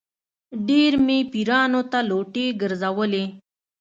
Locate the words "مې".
1.05-1.19